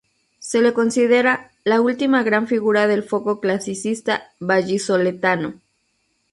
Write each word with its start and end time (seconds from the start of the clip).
Se 0.39 0.63
le 0.63 0.73
considera 0.73 1.51
"la 1.63 1.79
última 1.79 2.23
gran 2.23 2.47
figura 2.47 2.87
del 2.87 3.03
foco 3.03 3.39
clasicista 3.39 4.31
vallisoletano". 4.39 5.59